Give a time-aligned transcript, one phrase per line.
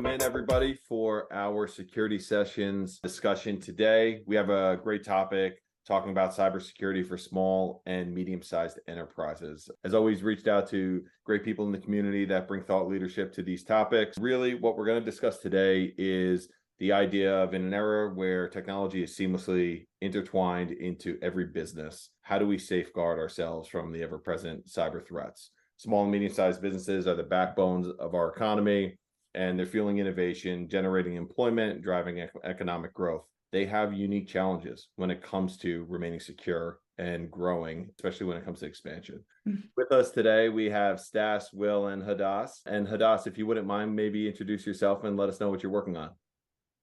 [0.00, 4.22] welcome in everybody for our security sessions discussion today.
[4.24, 9.68] We have a great topic talking about cybersecurity for small and medium-sized enterprises.
[9.84, 13.42] As always, reached out to great people in the community that bring thought leadership to
[13.42, 14.16] these topics.
[14.16, 16.48] Really, what we're going to discuss today is
[16.78, 22.38] the idea of in an era where technology is seamlessly intertwined into every business, how
[22.38, 25.50] do we safeguard ourselves from the ever-present cyber threats?
[25.76, 28.96] Small and medium-sized businesses are the backbones of our economy
[29.34, 33.24] and they're fueling innovation, generating employment, driving economic growth.
[33.52, 38.44] They have unique challenges when it comes to remaining secure and growing, especially when it
[38.44, 39.24] comes to expansion.
[39.48, 39.60] Mm-hmm.
[39.76, 42.50] With us today, we have Stas, Will, and Hadas.
[42.66, 45.72] And Hadas, if you wouldn't mind, maybe introduce yourself and let us know what you're
[45.72, 46.10] working on.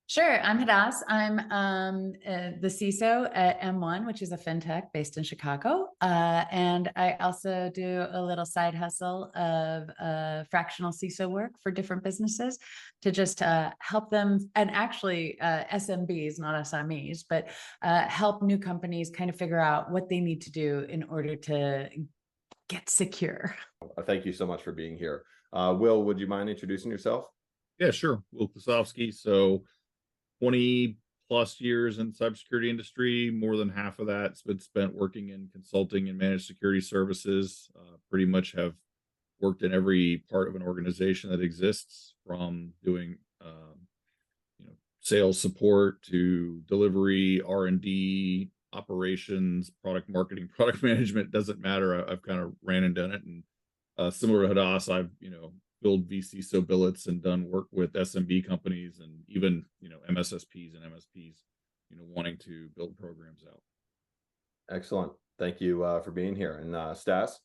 [0.09, 0.39] Sure.
[0.41, 1.01] I'm Hadas.
[1.09, 5.89] I'm um, uh, the CISO at M1, which is a fintech based in Chicago.
[5.99, 11.73] Uh, and I also do a little side hustle of uh, fractional CISO work for
[11.73, 12.57] different businesses
[13.01, 17.49] to just uh, help them, and actually uh, SMBs, not SMEs, but
[17.81, 21.35] uh, help new companies kind of figure out what they need to do in order
[21.35, 21.89] to
[22.69, 23.53] get secure.
[24.05, 25.25] Thank you so much for being here.
[25.51, 27.25] Will, would you mind introducing yourself?
[27.77, 28.23] Yeah, sure.
[28.31, 29.13] Will Klosowski.
[29.13, 29.63] So,
[30.39, 33.29] 20 plus years in cybersecurity industry.
[33.31, 37.69] More than half of that's been spent working in consulting and managed security services.
[37.75, 38.73] Uh, pretty much have
[39.39, 43.87] worked in every part of an organization that exists, from doing um,
[44.59, 51.31] you know sales support to delivery, R and D, operations, product marketing, product management.
[51.31, 52.05] Doesn't matter.
[52.05, 53.23] I, have kind of ran and done it.
[53.23, 53.43] And
[53.97, 58.47] uh, similar to Hadas, I've you know build vCISO billets and done work with SMB
[58.47, 61.41] companies and even you know MSSPs and MSPs,
[61.89, 63.61] you know, wanting to build programs out.
[64.69, 65.11] Excellent.
[65.39, 66.57] Thank you uh, for being here.
[66.57, 67.39] And uh, Stas.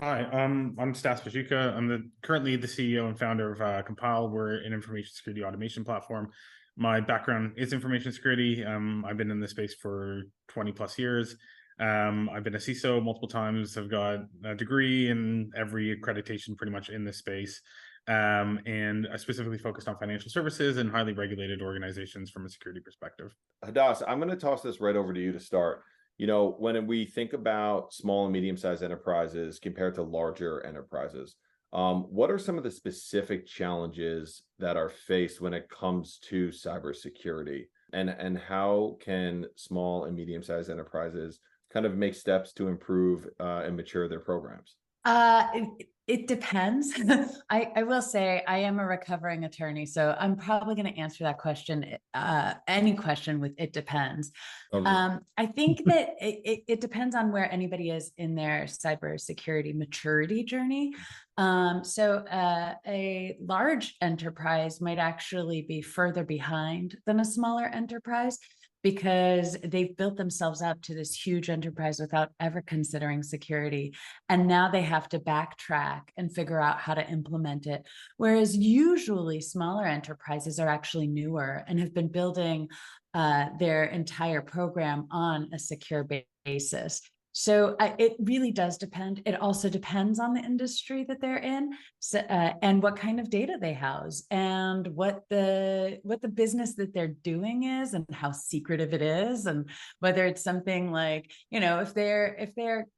[0.00, 1.74] Hi, um, I'm Stas Pachuca.
[1.76, 4.30] I'm the currently the CEO and founder of uh, Compyl.
[4.30, 6.30] We're an information security automation platform.
[6.76, 8.64] My background is information security.
[8.64, 11.36] Um, I've been in this space for 20 plus years.
[11.80, 13.76] Um, I've been a CISO multiple times.
[13.76, 17.60] I've got a degree in every accreditation pretty much in this space.
[18.08, 22.80] Um, and I specifically focused on financial services and highly regulated organizations from a security
[22.80, 23.34] perspective.
[23.64, 25.82] Hadas, I'm going to toss this right over to you to start.
[26.16, 31.36] You know, when we think about small and medium sized enterprises compared to larger enterprises,
[31.72, 36.48] um, what are some of the specific challenges that are faced when it comes to
[36.48, 37.66] cybersecurity?
[37.92, 41.40] And, and how can small and medium sized enterprises
[41.72, 44.76] kind of make steps to improve uh, and mature their programs?
[45.04, 46.92] Uh, it, it depends.
[47.50, 51.24] I, I will say I am a recovering attorney, so I'm probably going to answer
[51.24, 54.32] that question, uh, any question with it depends.
[54.72, 58.64] Oh, um, I think that it, it, it, depends on where anybody is in their
[58.64, 60.92] cybersecurity maturity journey.
[61.36, 68.38] Um, so uh, a large enterprise might actually be further behind than a smaller enterprise
[68.82, 73.94] because they've built themselves up to this huge enterprise without ever considering security.
[74.28, 77.86] And now they have to backtrack and figure out how to implement it.
[78.16, 82.68] Whereas usually smaller enterprises are actually newer and have been building
[83.14, 86.06] uh, their entire program on a secure
[86.44, 87.00] basis.
[87.38, 89.22] So uh, it really does depend.
[89.24, 93.30] It also depends on the industry that they're in, so, uh, and what kind of
[93.30, 98.32] data they house, and what the what the business that they're doing is, and how
[98.32, 102.88] secretive it is, and whether it's something like you know if they're if they're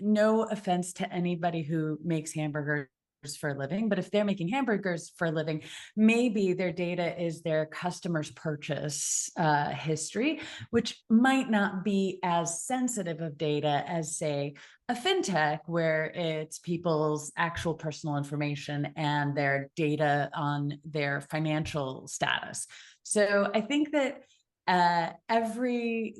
[0.00, 2.88] no offense to anybody who makes hamburgers
[3.20, 5.62] for a living, but if they're making hamburgers for a living,
[5.94, 13.20] maybe their data is their customers' purchase uh, history, which might not be as sensitive
[13.20, 14.54] of data as, say,
[14.88, 22.66] a fintech, where it's people's actual personal information and their data on their financial status.
[23.02, 24.22] So I think that
[24.66, 26.14] uh, every,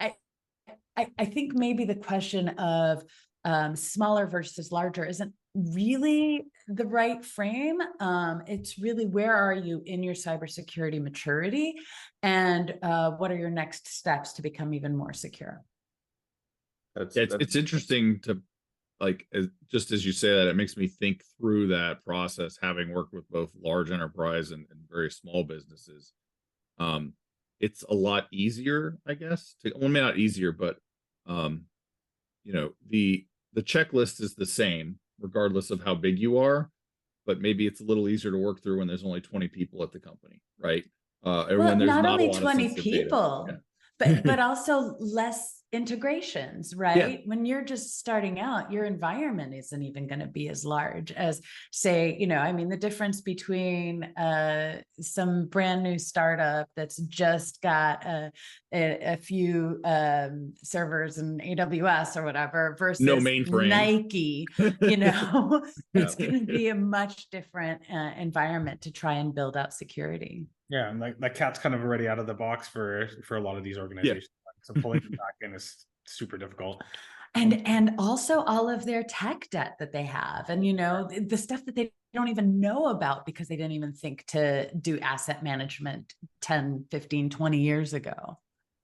[0.00, 0.14] I,
[0.96, 3.04] I, I think maybe the question of
[3.44, 7.78] um, smaller versus larger isn't really the right frame.
[7.98, 11.74] Um, it's really where are you in your cybersecurity maturity,
[12.22, 15.62] and uh, what are your next steps to become even more secure?
[16.94, 17.42] That's, it's, that's...
[17.42, 18.42] it's interesting to
[19.00, 22.92] like as, just as you say that it makes me think through that process having
[22.92, 26.12] worked with both large enterprise and, and very small businesses
[26.78, 27.14] um
[27.60, 30.76] it's a lot easier i guess to well maybe not easier but
[31.26, 31.64] um
[32.44, 36.70] you know the the checklist is the same regardless of how big you are
[37.26, 39.92] but maybe it's a little easier to work through when there's only 20 people at
[39.92, 40.84] the company right
[41.24, 43.56] uh well, when there's not, not only 20 people yeah.
[43.98, 47.22] but but also less integrations, right?
[47.26, 51.40] When you're just starting out, your environment isn't even going to be as large as
[51.70, 57.62] say, you know, I mean the difference between uh some brand new startup that's just
[57.62, 58.32] got a
[58.72, 63.68] a, a few um servers in AWS or whatever versus mainframe.
[63.68, 64.46] Nike,
[64.80, 65.62] you know,
[65.94, 70.46] it's going to be a much different uh, environment to try and build out security.
[70.68, 73.40] Yeah, and like that cat's kind of already out of the box for for a
[73.40, 74.28] lot of these organizations.
[74.62, 76.82] So pulling it back in is super difficult.
[77.34, 81.20] and and also all of their tech debt that they have and you know the,
[81.20, 84.98] the stuff that they don't even know about because they didn't even think to do
[84.98, 86.12] asset management
[86.42, 88.36] 10 15 20 years ago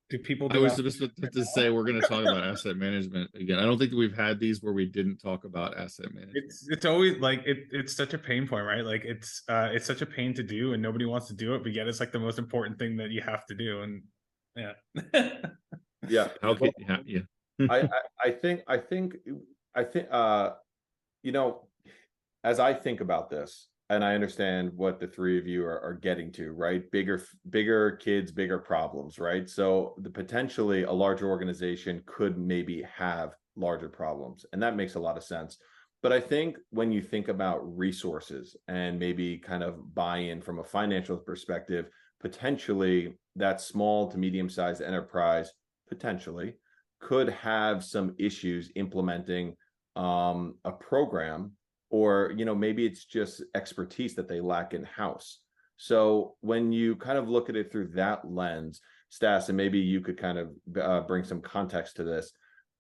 [0.09, 0.47] Do people?
[0.49, 0.85] I Do was that?
[0.85, 3.59] just about to say we're going to talk about asset management again.
[3.59, 6.45] I don't think that we've had these where we didn't talk about asset management.
[6.45, 8.85] It's it's always like it, it's such a pain point, right?
[8.85, 11.65] Like it's uh it's such a pain to do, and nobody wants to do it,
[11.65, 14.05] but yet it's like the most important thing that you have to do, and
[14.57, 14.73] yeah.
[16.09, 16.29] Yeah.
[16.43, 17.21] How can yeah, yeah.
[17.71, 17.89] I, I,
[18.25, 19.17] I think, I think,
[19.75, 20.51] I think, uh,
[21.23, 21.69] you know,
[22.45, 25.95] as I think about this, and I understand what the three of you are, are
[25.95, 26.91] getting to, right?
[26.91, 29.49] Bigger, bigger kids, bigger problems, right?
[29.49, 35.01] So the potentially a larger organization could maybe have larger problems, and that makes a
[35.01, 35.59] lot of sense.
[36.03, 40.65] But I think when you think about resources and maybe kind of buy-in from a
[40.65, 41.89] financial perspective,
[42.27, 45.53] potentially that small to medium-sized enterprise
[45.89, 46.55] potentially
[47.01, 49.55] could have some issues implementing
[49.95, 51.53] um, a program
[51.91, 55.39] or you know maybe it's just expertise that they lack in house
[55.77, 60.01] so when you kind of look at it through that lens stas and maybe you
[60.01, 60.49] could kind of
[60.83, 62.33] uh, bring some context to this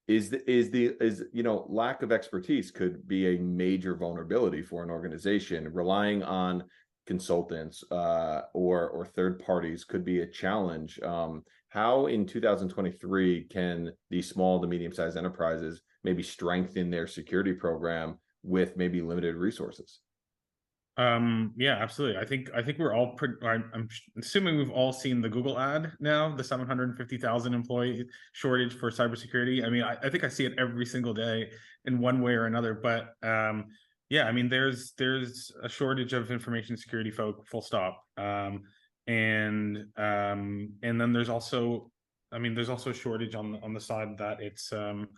[0.08, 4.60] is the is the is you know lack of expertise could be a major vulnerability
[4.60, 6.64] for an organization relying on
[7.06, 13.92] consultants uh, or or third parties could be a challenge um, how in 2023 can
[14.10, 20.00] these small to medium sized enterprises maybe strengthen their security program with maybe limited resources
[20.98, 22.18] Um, yeah, absolutely.
[22.18, 23.34] I think I think we're all pretty.
[23.44, 23.88] I'm, I'm
[24.18, 29.62] assuming we've all seen the Google ad now, the 750,000 employee shortage for cybersecurity.
[29.64, 31.50] I mean, I, I think I see it every single day
[31.84, 32.72] in one way or another.
[32.72, 33.66] But um,
[34.08, 38.02] yeah, I mean, there's there's a shortage of information security folk, full stop.
[38.16, 38.62] Um,
[39.06, 41.90] and um, and then there's also,
[42.32, 45.08] I mean, there's also a shortage on on the side that it's um,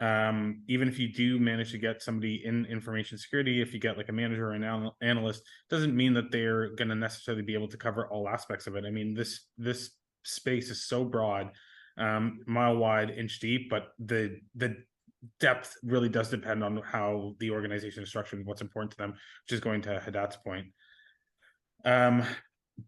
[0.00, 3.96] um even if you do manage to get somebody in information security if you get
[3.96, 7.54] like a manager or an anal- analyst doesn't mean that they're going to necessarily be
[7.54, 9.90] able to cover all aspects of it i mean this this
[10.24, 11.48] space is so broad
[11.96, 14.74] um mile wide inch deep but the the
[15.40, 19.10] depth really does depend on how the organization is structured and what's important to them
[19.10, 20.66] which is going to Hadas's point.
[21.84, 22.24] Um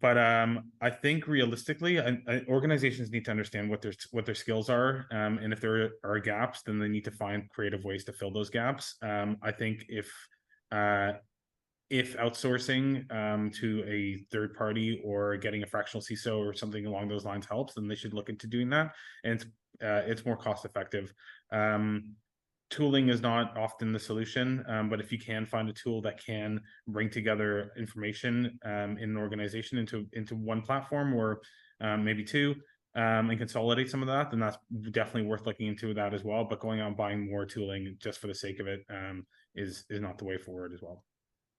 [0.00, 4.34] but um i think realistically I, I, organizations need to understand what their what their
[4.34, 8.04] skills are um and if there are gaps then they need to find creative ways
[8.04, 8.96] to fill those gaps.
[9.02, 10.10] Um i think if
[10.72, 11.12] uh
[11.88, 17.08] if outsourcing um to a third party or getting a fractional CISO or something along
[17.08, 18.92] those lines helps then they should look into doing that.
[19.24, 19.44] And it's
[19.84, 21.12] uh, it's more cost effective.
[21.52, 22.16] Um
[22.70, 26.24] tooling is not often the solution um, but if you can find a tool that
[26.24, 31.40] can bring together information um, in an organization into into one platform or
[31.80, 32.54] um, maybe two
[32.96, 34.56] um, and consolidate some of that then that's
[34.90, 36.44] definitely worth looking into that as well.
[36.44, 39.84] But going out and buying more tooling just for the sake of it um, is
[39.90, 41.04] is not the way forward as well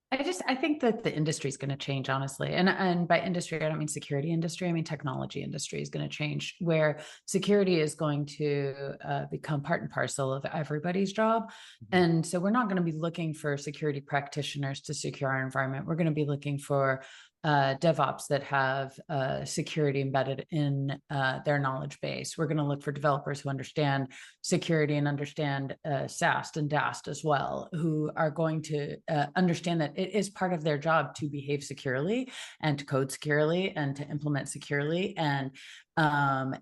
[0.09, 2.53] I just I think that the industry is going to change honestly.
[2.53, 6.07] And and by industry I don't mean security industry, I mean technology industry is going
[6.07, 8.73] to change where security is going to
[9.05, 11.51] uh, become part and parcel of everybody's job.
[11.91, 15.85] And so we're not going to be looking for security practitioners to secure our environment.
[15.85, 17.03] We're going to be looking for
[17.43, 22.37] uh, DevOps that have uh, security embedded in uh, their knowledge base.
[22.37, 24.07] We're going to look for developers who understand
[24.41, 29.81] security and understand uh, SAST and DAST as well, who are going to uh, understand
[29.81, 33.95] that it is part of their job to behave securely and to code securely and
[33.95, 35.15] to implement securely.
[35.17, 35.51] And
[35.97, 36.55] um,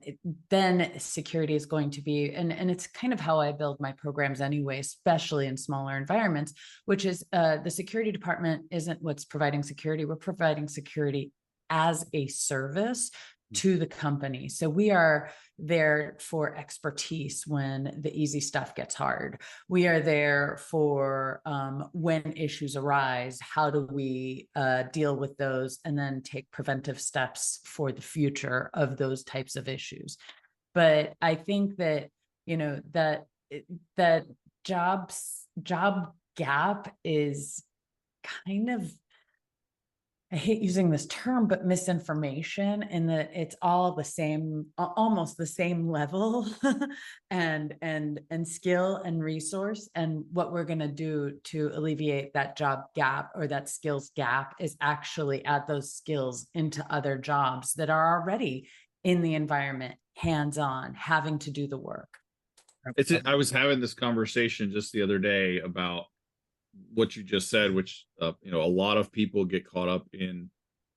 [0.49, 3.91] then security is going to be, and, and it's kind of how I build my
[3.91, 6.53] programs anyway, especially in smaller environments,
[6.85, 10.05] which is uh, the security department isn't what's providing security.
[10.05, 11.31] We're providing security
[11.69, 13.11] as a service
[13.53, 14.49] to the company.
[14.49, 19.41] So we are there for expertise when the easy stuff gets hard.
[19.69, 23.39] We are there for um, when issues arise.
[23.41, 28.69] How do we uh, deal with those and then take preventive steps for the future
[28.73, 30.17] of those types of issues?
[30.73, 32.09] But I think that
[32.45, 34.25] you know that it- that
[34.63, 37.63] jobs job gap is
[38.47, 38.91] kind of
[40.35, 45.47] I hate using this term, but misinformation in that it's all the same, almost the
[45.47, 46.45] same level
[47.31, 49.87] and, and, and skill and resource.
[49.95, 54.75] And what we're gonna do to alleviate that job gap or that skills gap is
[54.81, 58.67] actually add those skills into other jobs that are already
[59.05, 62.09] in the environment, hands-on, having to do the work.
[62.97, 66.07] It's, I was having this conversation just the other day about
[66.93, 70.07] what you just said, which, uh, you know, a lot of people get caught up
[70.13, 70.49] in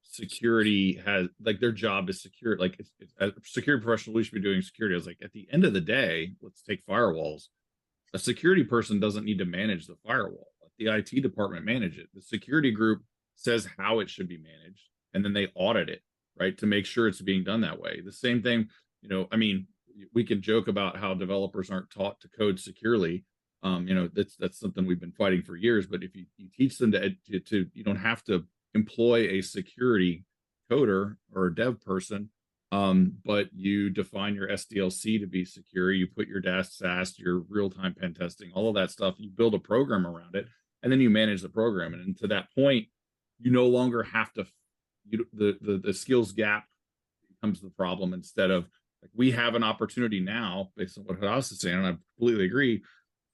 [0.02, 2.58] security has like their job is secure.
[2.58, 4.94] Like it's, it's a security professional, we should be doing security.
[4.94, 7.44] I was like, at the end of the day, let's take firewalls.
[8.14, 10.48] A security person doesn't need to manage the firewall.
[10.78, 12.08] The IT department manage it.
[12.14, 13.02] The security group
[13.36, 16.02] says how it should be managed, and then they audit it,
[16.38, 18.00] right, to make sure it's being done that way.
[18.04, 18.68] The same thing,
[19.02, 19.66] you know, I mean,
[20.14, 23.24] we can joke about how developers aren't taught to code securely.
[23.62, 25.86] Um, you know, that's that's something we've been fighting for years.
[25.86, 29.42] But if you, you teach them to, to to you don't have to employ a
[29.42, 30.24] security
[30.70, 32.30] coder or a dev person,
[32.70, 35.90] um, but you define your SDLC to be secure.
[35.90, 39.14] You put your DAST, SAST, your real time pen testing, all of that stuff.
[39.18, 40.46] You build a program around it,
[40.82, 41.94] and then you manage the program.
[41.94, 42.86] And, to that point,
[43.40, 44.46] you no longer have to.
[45.08, 46.66] You the the the skills gap
[47.28, 48.68] becomes the problem instead of
[49.02, 52.44] like we have an opportunity now, based on what Hadas is saying, and I completely
[52.44, 52.82] agree,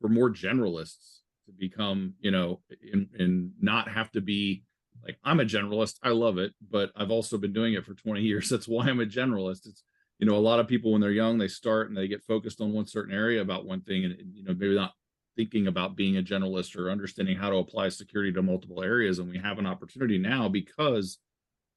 [0.04, 2.60] for more generalists to become, you know,
[2.92, 4.62] and and not have to be
[5.02, 5.94] like I'm a generalist.
[6.02, 8.48] I love it, but I've also been doing it for 20 years.
[8.50, 9.66] That's why I'm a generalist.
[9.66, 9.82] It's
[10.18, 12.60] you know, a lot of people when they're young, they start and they get focused
[12.60, 14.92] on one certain area about one thing, and you know, maybe not
[15.38, 19.18] thinking about being a generalist or understanding how to apply security to multiple areas.
[19.18, 21.18] And we have an opportunity now because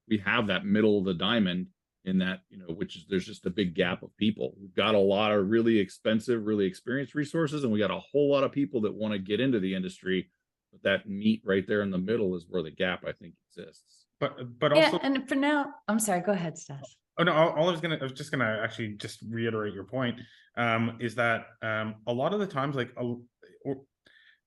[0.06, 1.68] we have that middle of the diamond
[2.04, 4.94] in that you know which is there's just a big gap of people we've got
[4.94, 8.52] a lot of really expensive really experienced resources and we got a whole lot of
[8.52, 10.30] people that want to get into the industry
[10.72, 14.06] but that meat right there in the middle is where the gap i think exists
[14.20, 16.96] But but also Yeah, also and for now, I'm sorry, go ahead, Stas.
[17.18, 17.32] Oh no!
[17.32, 20.20] All, all I was gonna, I was just gonna actually just reiterate your point.
[20.56, 23.14] Um, is that um, a lot of the times, like, a,
[23.64, 23.82] or,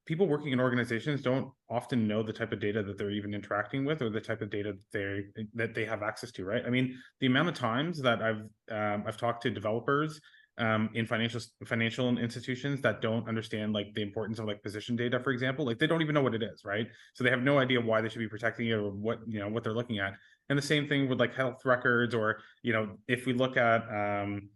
[0.05, 3.86] people working in organizations don't often know the type of data that they're even interacting
[3.86, 6.46] with, or the type of data that they that they have access to.
[6.46, 6.63] Right?
[6.65, 10.20] I mean, the amount of times that I've um, I've talked to developers
[10.58, 15.20] um, in financial financial institutions that don't understand like the importance of like position data,
[15.20, 16.88] for example, like they don't even know what it is, right?
[17.13, 19.50] So they have no idea why they should be protecting it or what you know
[19.50, 20.13] what they're looking at.
[20.50, 23.81] And the same thing with like health records, or you know, if we look at
[23.89, 24.50] um,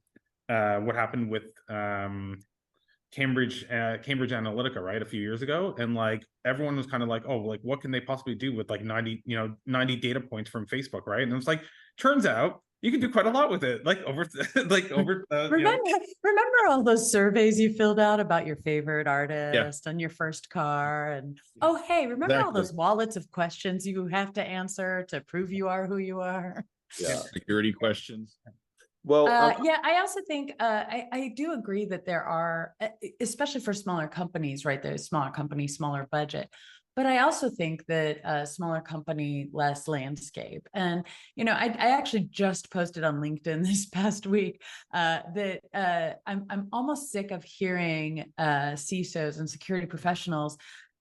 [0.49, 2.39] uh, what happened with um,
[3.15, 7.07] Cambridge uh, Cambridge Analytica, right, a few years ago, and like everyone was kind of
[7.07, 10.19] like, oh, like what can they possibly do with like ninety, you know, ninety data
[10.19, 11.23] points from Facebook, right?
[11.23, 11.61] And it's like,
[11.97, 14.27] turns out you can do quite a lot with it, like over,
[14.67, 15.25] like over.
[15.31, 15.89] Uh, you know, Remember,
[16.23, 21.13] remember all those surveys you filled out about your favorite artist and your first car
[21.13, 25.51] and, oh, hey, remember all those wallets of questions you have to answer to prove
[25.51, 26.65] you are who you are?
[26.99, 27.15] Yeah.
[27.33, 28.37] security questions
[29.05, 32.73] Well, Uh, um, yeah, I also think, uh, I, I do agree that there are,
[32.81, 32.87] uh,
[33.21, 34.81] especially for smaller companies, right?
[34.81, 36.49] There's smaller company, smaller budget.
[36.95, 40.65] But I also think that a smaller company, less landscape.
[40.73, 44.61] And, you know, I, I actually just posted on LinkedIn this past week
[44.93, 50.57] uh, that uh, I'm, I'm almost sick of hearing uh, CISOs and security professionals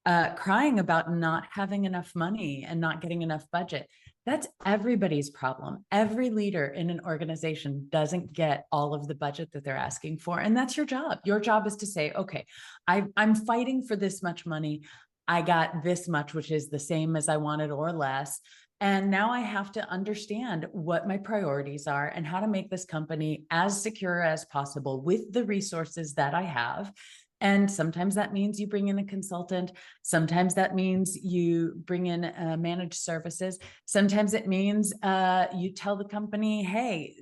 [0.06, 3.88] uh, crying about not having enough money and not getting enough budget.
[4.26, 5.84] That's everybody's problem.
[5.92, 10.40] Every leader in an organization doesn't get all of the budget that they're asking for.
[10.40, 11.18] And that's your job.
[11.24, 12.46] Your job is to say, okay,
[12.88, 14.82] I, I'm fighting for this much money.
[15.28, 18.40] I got this much, which is the same as I wanted or less.
[18.80, 22.84] And now I have to understand what my priorities are and how to make this
[22.84, 26.92] company as secure as possible with the resources that I have.
[27.40, 29.72] And sometimes that means you bring in a consultant.
[30.02, 33.58] Sometimes that means you bring in uh, managed services.
[33.84, 37.16] Sometimes it means uh, you tell the company, hey,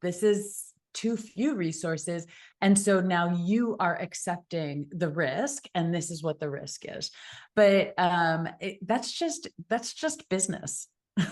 [0.00, 2.26] this is too few resources.
[2.60, 7.10] And so now you are accepting the risk, and this is what the risk is.
[7.54, 10.88] But um, it, that's just that's just business.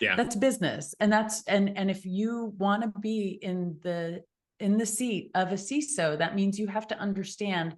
[0.00, 0.16] Yeah.
[0.16, 4.22] that's business, and that's and and if you want to be in the
[4.62, 7.76] in the seat of a CISO, that means you have to understand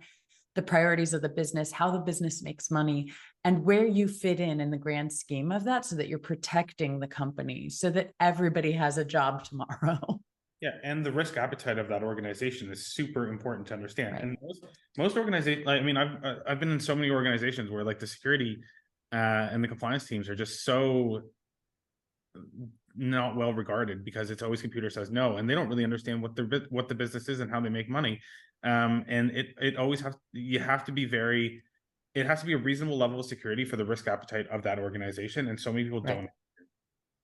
[0.55, 3.13] the priorities of the business, how the business makes money,
[3.43, 7.01] and where you fit in in the grand scheme of that so that you're protecting
[7.01, 10.21] the company so that everybody has a job tomorrow.
[10.61, 14.13] Yeah, and the risk appetite of that organization is super important to understand.
[14.13, 14.23] Right.
[14.23, 14.65] And most,
[14.97, 18.63] most organizations, I mean, I've I've been in so many organizations where like the security
[19.13, 21.25] uh, and the compliance teams are just so
[22.97, 26.37] not well regarded because it's always computer says no, and they don't really understand what
[26.37, 28.21] their what the business is and how they make money.
[28.63, 31.63] Um, and it it always has you have to be very
[32.15, 34.79] it has to be a reasonable level of security for the risk appetite of that
[34.79, 36.15] organization, and so many people Right.
[36.15, 36.29] don't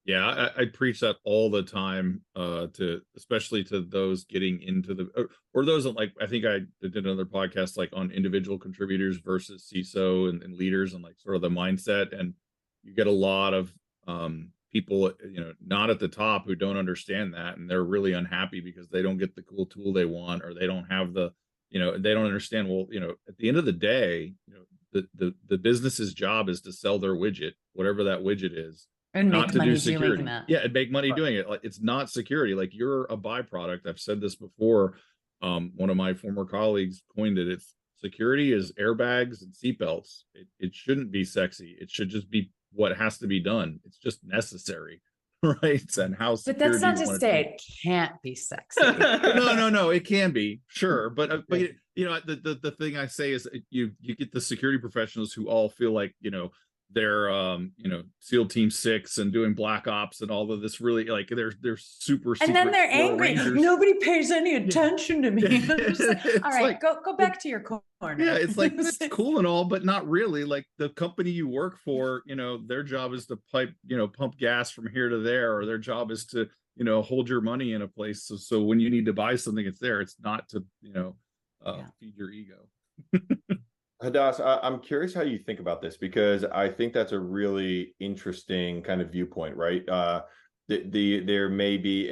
[0.05, 4.95] Yeah, I, I preach that all the time, uh, to especially to those getting into
[4.95, 8.59] the or, or those that like I think I did another podcast like on individual
[8.59, 12.19] contributors versus CISO and, and leaders and like sort of the mindset.
[12.19, 12.35] And
[12.83, 13.73] you get a lot of
[14.07, 18.13] um people, you know, not at the top who don't understand that and they're really
[18.13, 21.31] unhappy because they don't get the cool tool they want or they don't have the,
[21.71, 22.69] you know, they don't understand.
[22.69, 24.61] Well, you know, at the end of the day, you know,
[24.93, 29.31] the the the business's job is to sell their widget, whatever that widget is And
[29.31, 30.15] not make to money do security.
[30.17, 30.45] doing that.
[30.49, 31.17] Yeah, and make money Right.
[31.17, 31.49] doing it.
[31.49, 32.55] Like it's not security.
[32.55, 33.87] Like you're a byproduct.
[33.87, 34.95] I've said this before.
[35.43, 37.47] Um, one of my former colleagues coined it.
[37.49, 40.23] It's security is airbags and seatbelts.
[40.35, 41.77] It it shouldn't be sexy.
[41.81, 43.81] It should just be what has to be done.
[43.85, 45.03] It's just necessary,
[45.43, 45.97] right?
[45.97, 48.81] And how But that's not to say it can't be sexy.
[48.83, 49.91] no, no, no.
[49.91, 51.61] It can be sure, but uh, but
[51.95, 54.79] you know the, the the thing I say is uh, you you get the security
[54.79, 56.51] professionals who all feel like you know
[56.93, 60.81] they're um you know SEAL Team Six and doing Black Ops and all of this
[60.81, 63.29] really like they're they're super and then they're angry.
[63.37, 63.55] Rangers.
[63.61, 65.43] Nobody pays any attention to me.
[65.69, 68.25] Like, all right, like- go go back to your corner.
[68.25, 70.45] yeah, it's like it's cool and all, but not really.
[70.45, 74.09] Like the company you work for, you know, their job is to pipe, you know,
[74.09, 77.41] pump gas from here to there, or their job is to, you know, hold your
[77.41, 78.25] money in a place.
[78.25, 80.01] So, so when you need to buy something, it's there.
[80.01, 81.17] It's not to, you know,
[81.65, 81.87] uh, Yeah.
[82.01, 82.67] feed your ego.
[84.03, 87.95] Hadas, I, I'm curious how you think about this because I think that's a really
[88.01, 89.87] interesting kind of viewpoint, right?
[89.89, 90.23] Uh,
[90.69, 92.09] the, the there may be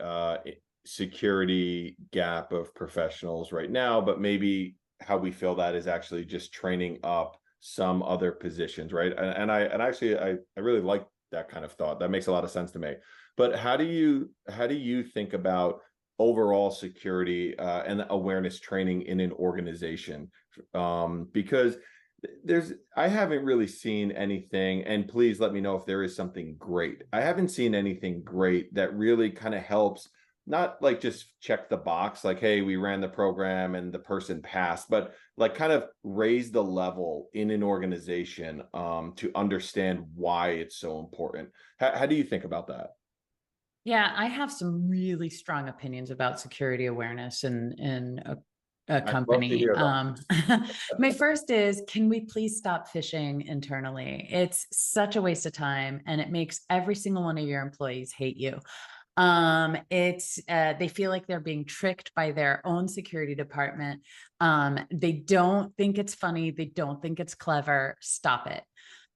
[0.00, 0.38] a uh,
[0.86, 6.52] security gap of professionals right now, but maybe how we fill that is actually just
[6.52, 9.12] training up some other positions, right?
[9.12, 12.00] And, and I and actually I I really like that kind of thought.
[12.00, 12.94] That makes a lot of sense to me.
[13.36, 15.80] But how do you how do you think about
[16.18, 20.30] overall security uh, and awareness training in an organization?
[20.74, 21.76] Um because
[22.44, 26.56] there's i haven't really seen anything and please let me know if there is something
[26.58, 27.04] great.
[27.12, 30.08] I haven't seen anything great that really kind of helps
[30.46, 34.40] not like just check the box like hey we ran the program and the person
[34.40, 40.50] passed but like kind of raise the level in an organization um to understand why
[40.50, 41.50] it's so important.
[41.78, 42.90] How, do you think about that?
[43.84, 48.20] Yeah, I have some really strong opinions about security awareness and in
[48.88, 49.58] a, to company.
[49.58, 49.74] hear.
[49.74, 50.16] Um,
[50.98, 54.28] my first is, can we please stop phishing internally?
[54.30, 58.12] It's such a waste of time, and it makes every single one of your employees
[58.12, 58.58] hate you.
[59.16, 64.02] Um, it's uh, they feel like they're being tricked by their own security department.
[64.40, 66.52] Um, they don't think it's funny.
[66.52, 67.96] They don't think it's clever.
[68.00, 68.62] Stop it.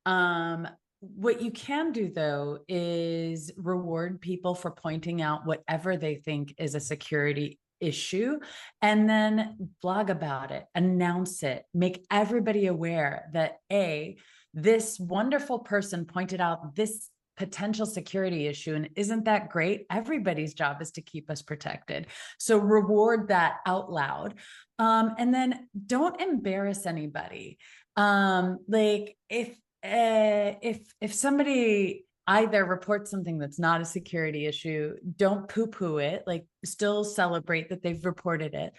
[0.05, 0.67] Um,
[0.99, 6.75] what you can do though is reward people for pointing out whatever they think is
[6.75, 8.39] a security issue
[8.81, 14.17] and then blog about it, announce it, make everybody aware that A,
[14.55, 19.87] this wonderful person pointed out this potential security issue and isn't that great?
[19.91, 22.07] Everybody's job is to keep us protected.
[22.39, 24.35] So reward that out loud.
[24.79, 27.59] Um, and then don't embarrass anybody.
[27.97, 29.49] Um like if
[29.85, 35.99] uh, if if somebody either report something that's not a security issue don't poo poo
[35.99, 38.73] it like still celebrate that they've reported it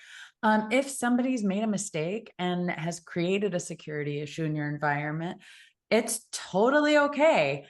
[0.43, 5.41] um, if somebody's made a mistake and has created a security issue in your environment
[5.89, 7.65] it's totally okay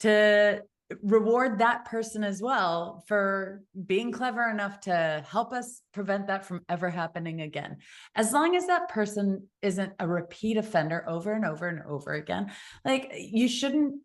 [0.00, 0.62] to
[1.02, 6.60] reward that person as well for being clever enough to help us prevent that from
[6.68, 7.78] ever happening again.
[8.14, 12.52] As long as that person isn't a repeat offender over and over and over again,
[12.84, 13.96] like you shouldn't.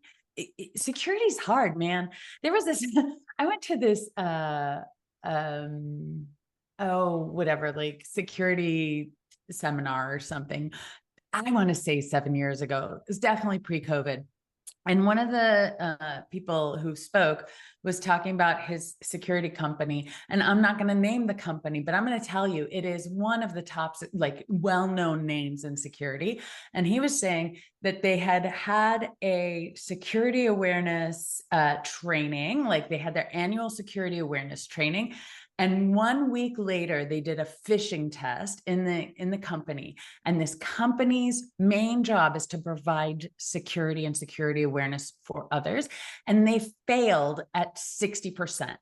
[0.76, 2.10] Security is hard, man.
[2.42, 2.84] There was this.
[3.38, 4.08] I went to this.
[4.16, 4.80] uh
[5.24, 6.26] um
[6.78, 9.10] Oh, whatever, like security
[9.50, 10.72] seminar or something.
[11.32, 12.96] I want to say seven years ago.
[12.96, 14.24] It was definitely pre-COVID.
[14.86, 17.48] And one of the uh, people who spoke
[17.84, 20.10] was talking about his security company.
[20.28, 22.84] And I'm not going to name the company, but I'm going to tell you it
[22.84, 26.40] is one of the top, like, well known names in security.
[26.74, 32.98] And he was saying that they had had a security awareness uh, training, like, they
[32.98, 35.14] had their annual security awareness training.
[35.58, 39.96] And one week later, they did a phishing test in the in the company.
[40.24, 45.88] And this company's main job is to provide security and security awareness for others.
[46.26, 48.76] And they failed at 60%.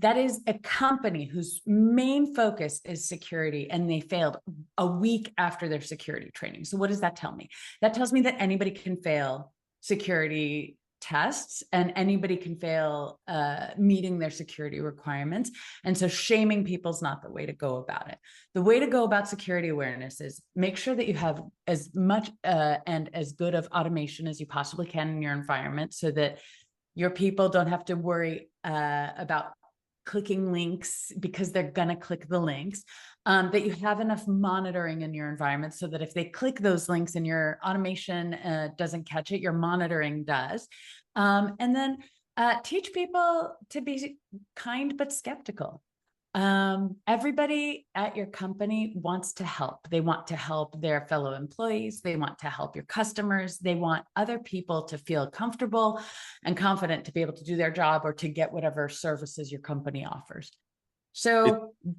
[0.00, 4.38] That is a company whose main focus is security, and they failed
[4.78, 6.64] a week after their security training.
[6.64, 7.50] So, what does that tell me?
[7.82, 14.18] That tells me that anybody can fail security tests and anybody can fail uh, meeting
[14.18, 15.50] their security requirements.
[15.84, 18.18] And so shaming people is not the way to go about it.
[18.54, 22.30] The way to go about security awareness is make sure that you have as much
[22.44, 26.38] uh, and as good of automation as you possibly can in your environment so that
[26.94, 29.52] Your people don't have to worry uh, about
[30.04, 32.82] clicking links because they're going to click the links.
[33.26, 36.88] Um, that you have enough monitoring in your environment so that if they click those
[36.88, 40.66] links and your automation uh, doesn't catch it, your monitoring does.
[41.16, 41.98] Um, and then
[42.38, 44.16] uh, teach people to be
[44.56, 45.82] kind but skeptical
[46.34, 49.88] um, everybody at your company wants to help.
[49.90, 52.02] They want to help their fellow employees.
[52.02, 53.58] They want to help your customers.
[53.58, 56.00] They want other people to feel comfortable
[56.44, 59.60] and confident to be able to do their job or to get whatever services your
[59.60, 60.52] company offers.
[61.12, 61.94] So it,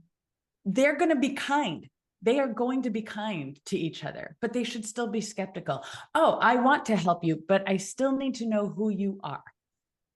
[0.65, 1.87] they're going to be kind.
[2.21, 5.83] They are going to be kind to each other, but they should still be skeptical.
[6.13, 9.43] Oh, I want to help you, but I still need to know who you are.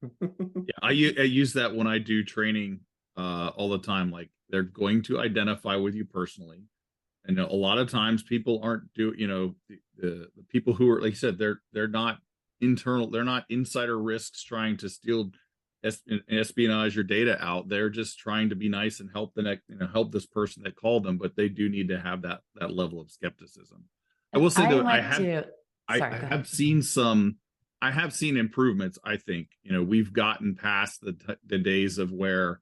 [0.21, 2.81] yeah, I, I use that when I do training
[3.17, 4.11] uh, all the time.
[4.11, 6.63] Like they're going to identify with you personally.
[7.27, 10.89] And a lot of times people aren't do you know the, the, the people who
[10.91, 12.19] are like I said they're they're not
[12.61, 15.31] internal they're not insider risks trying to steal
[16.29, 17.69] espionage your data out.
[17.69, 20.63] They're just trying to be nice and help the next you know help this person
[20.63, 23.83] that called them but they do need to have that that level of skepticism.
[24.33, 25.47] I will say I though i have to...
[25.87, 27.37] I, I have seen some
[27.81, 29.49] i have seen improvements i think.
[29.63, 32.61] You know we've gotten past the the days of where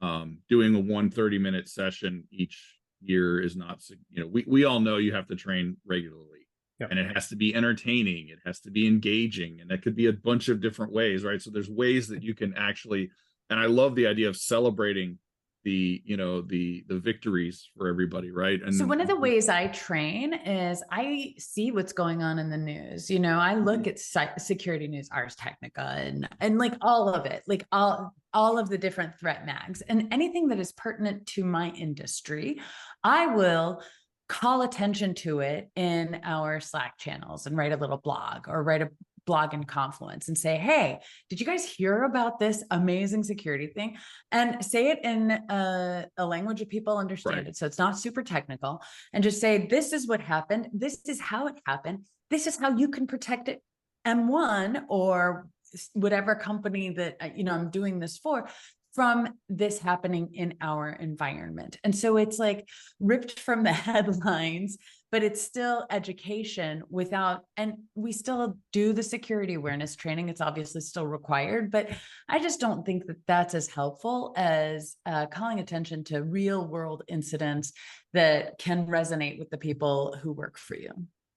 [0.00, 4.64] um, doing a one 30 minute session each year is not you know we, we
[4.64, 6.37] all know you have to train regularly
[6.78, 6.90] yep.
[6.90, 10.06] and it has to be entertaining it has to be engaging and that could be
[10.06, 13.10] a bunch of different ways right so there's ways that you can actually
[13.50, 15.18] and i love the idea of celebrating
[15.64, 19.48] the you know the the victories for everybody right and so one of the ways
[19.48, 23.82] i train is i see what's going on in the news you know i look
[23.82, 24.18] mm-hmm.
[24.18, 28.68] at security news ars technica and and like all of it like all all of
[28.68, 32.60] the different threat mags and anything that is pertinent to my industry
[33.02, 33.82] i will
[34.28, 38.82] call attention to it in our slack channels and write a little blog or write
[38.82, 38.90] a
[39.28, 43.98] blog in Confluence and say, hey, did you guys hear about this amazing security thing?
[44.32, 47.46] And say it in a, a language that people understand right.
[47.46, 47.56] it.
[47.56, 48.82] So it's not super technical.
[49.12, 50.68] And just say, this is what happened.
[50.72, 52.04] This is how it happened.
[52.30, 53.62] This is how you can protect it.
[54.06, 55.46] M1 or
[55.92, 58.48] whatever company that uh, you know I'm doing this for
[58.94, 61.78] from this happening in our environment.
[61.84, 62.68] And so it's like
[63.00, 64.78] ripped from the headlines
[65.10, 70.28] but it's still education without and we still do the security awareness training.
[70.28, 71.88] It's obviously still required but
[72.28, 77.02] i just don't think that that's as helpful as uh, calling attention to real world
[77.08, 77.72] incidents
[78.12, 80.90] that can resonate with the people who work for you.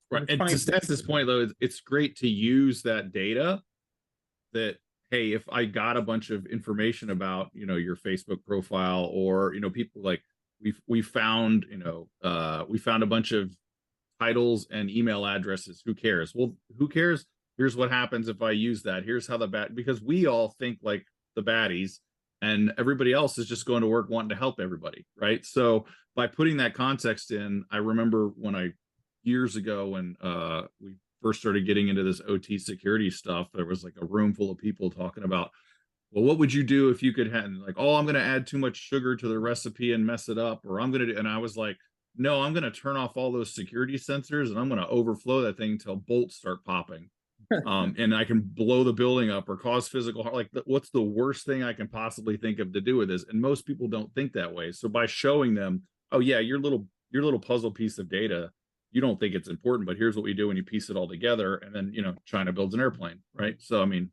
[0.09, 0.29] Right.
[0.29, 3.61] And to Stas's point though it's great to use that data
[4.53, 4.77] that
[5.12, 9.54] hey if i got a bunch of information about you know your facebook profile or
[9.54, 10.21] you know people like
[10.62, 13.56] we we found you know uh we found a bunch of
[14.21, 16.34] titles and email addresses who cares?
[16.36, 17.26] Well who cares?
[17.58, 19.04] Here's what happens if i use that.
[19.04, 22.00] Here's how the bad because we all think like the baddies
[22.41, 25.43] and everybody else is just going to work wanting to help everybody right?
[25.45, 28.69] So by putting that context in i remember when i
[29.24, 33.84] years ago when uh we first started getting into this ot security stuff there was
[33.84, 35.51] like a room full of people talking about
[36.12, 38.45] well, what would you do if you could have like, oh, I'm going to add
[38.45, 41.17] too much sugar to the recipe and mess it up, or I'm going to, do,
[41.17, 41.77] and I was like,
[42.17, 45.41] no, I'm going to turn off all those security sensors and I'm going to overflow
[45.43, 47.10] that thing until bolts start popping.
[47.65, 50.36] um, and I can blow the building up or cause physical harm.
[50.36, 53.25] Like, what's the worst thing I can possibly think of to do with this?
[53.29, 54.73] And most people don't think that way.
[54.73, 58.51] So by showing them, oh yeah, your little your little puzzle piece of data,
[58.91, 61.08] you don't think it's important, but here's what we do when you piece it all
[61.08, 63.56] together, and then you know China builds an airplane, right?
[63.60, 64.12] So I mean,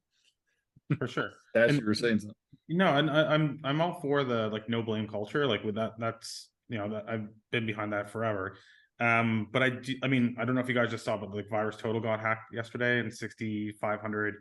[0.98, 1.30] for sure.
[1.54, 2.34] That's you were saying something.
[2.68, 5.46] Know, and I, I'm I'm all for the like no blame culture.
[5.46, 8.56] Like with that, that's you know that I've been behind that forever.
[9.00, 11.34] Um, but I do, I mean, I don't know if you guys just saw, but
[11.34, 14.34] like VirusTotal got hacked yesterday and 6,500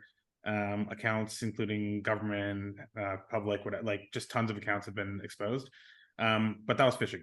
[0.46, 5.70] um, accounts, including government, uh, public, what like just tons of accounts have been exposed.
[6.18, 7.22] Um, but that was phishing.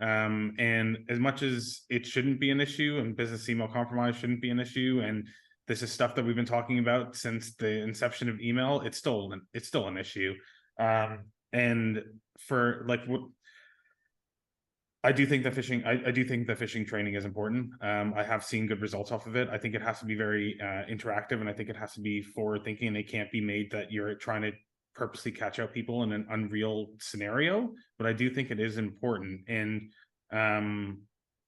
[0.00, 4.40] Um, and as much as it shouldn't be an issue and business email compromise shouldn't
[4.40, 5.26] be an issue, and
[5.68, 8.80] this is stuff that we've been talking about since the inception of email.
[8.80, 10.34] It's still it's still an issue.
[10.78, 12.02] Um, and
[12.38, 13.20] for like what
[15.02, 15.86] I do think that phishing.
[15.86, 17.70] I, I, do think that phishing training is important.
[17.80, 19.48] Um, I have seen good results off of it.
[19.50, 22.00] I think it has to be very uh, interactive, and I think it has to
[22.00, 22.94] be forward thinking.
[22.96, 24.52] It can't be made that you're trying to
[24.94, 27.72] purposely catch out people in an unreal scenario.
[27.98, 29.42] But I do think it is important.
[29.48, 29.90] And
[30.32, 31.02] um,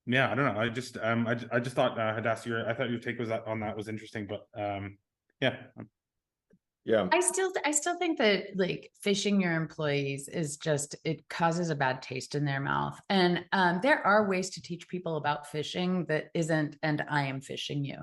[0.06, 0.60] yeah, I don't know.
[0.60, 3.28] I just um I, I just thought uh, Hadas, your I thought your take was
[3.28, 4.98] that on that was interesting, but um
[5.40, 5.56] yeah.
[6.84, 11.70] Yeah, I still, I still think that like phishing your employees is just, it causes
[11.70, 13.00] a bad taste in their mouth.
[13.08, 17.40] And um, there are ways to teach people about phishing that isn't, and I am
[17.40, 17.98] phishing you.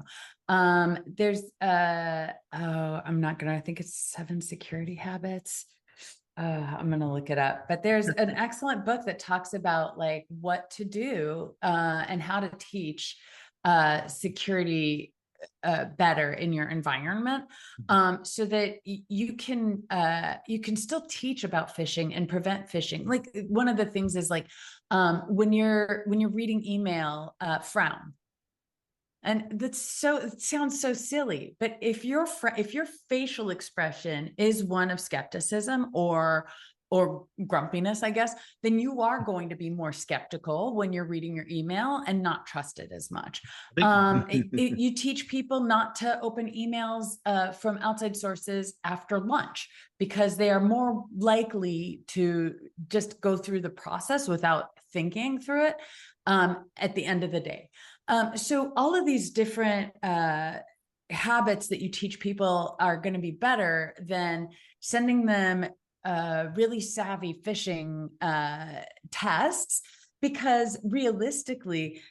[0.47, 5.65] Um, there's, uh, oh, I'm not gonna, I think it's seven security habits.
[6.37, 10.25] Uh, I'm gonna look it up, but there's an excellent book that talks about like
[10.29, 13.17] what to do uh, and how to teach
[13.65, 15.13] uh, security
[15.63, 17.45] uh, better in your environment
[17.81, 17.95] Mhm.
[17.95, 22.67] um, so that y- you can uh, you can still teach about phishing and prevent
[22.67, 24.47] phishing like one of the things is like
[24.91, 28.13] um, when you're when you're reading email uh, frown
[29.21, 34.31] and that's so it sounds so silly but if your fr- if your facial expression
[34.37, 36.47] is one of skepticism or
[36.91, 41.35] or grumpiness i guess then you are going to be more skeptical when you're reading
[41.35, 43.41] your email and not trust it as much
[43.83, 49.19] um, it- it- you teach people not to open emails uh, from outside sources after
[49.19, 52.55] lunch because they are more likely to
[52.87, 55.75] just go through the process without thinking through it
[56.25, 57.69] um, at the end of the day.
[58.07, 60.53] Um, so all of these different uh,
[61.09, 64.49] habits that you teach people are going to be better than
[64.79, 65.65] sending them
[66.05, 68.81] uh, really savvy phishing uh,
[69.11, 69.81] tests
[70.21, 72.01] because realistically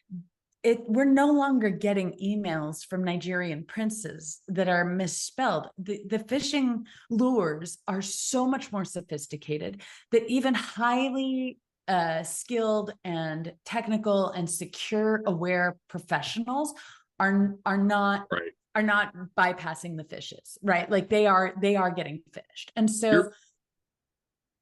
[0.65, 5.69] it we're no longer getting emails from Nigerian princes that are misspelled.
[5.79, 13.53] The, the phishing lures are so much more sophisticated that even highly uh, skilled and
[13.65, 16.75] technical and secure aware professionals
[17.21, 18.53] are are not Right.
[18.75, 20.91] are not bypassing the phishes, right?
[20.91, 22.71] Like they are they are getting phished.
[22.77, 23.29] And so You're-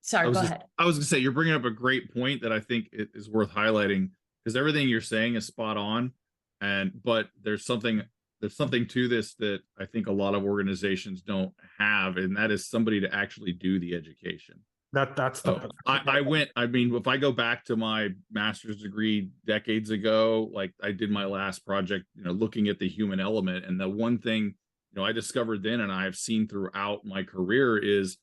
[0.07, 0.65] sorry, go just- ahead.
[0.79, 3.29] I was gonna say you're bringing up a great point that I think it is
[3.29, 4.11] worth highlighting
[4.43, 6.13] because everything you're saying is spot on,
[6.61, 8.03] and but there's something
[8.41, 12.51] there's something to this that I think a lot of organizations don't have, and that
[12.51, 14.61] is somebody to actually do the education.
[14.93, 18.11] That that's the So I, I went, I mean, if I go back to my
[18.31, 22.89] master's degree decades ago, like I did my last project, you know, looking at the
[22.89, 23.65] human element.
[23.67, 27.77] And the one thing, you know, I discovered then and I've seen throughout my career
[27.77, 28.17] is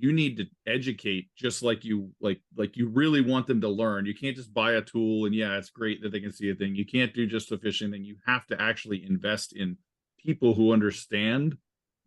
[0.00, 4.06] you need to educate just like you like like you really want them to learn.
[4.06, 6.54] You can't just buy a tool and yeah, it's great that they can see a
[6.54, 6.74] thing.
[6.74, 8.04] You can't do just a phishing thing.
[8.04, 9.76] You have to actually invest in
[10.18, 11.56] people who understand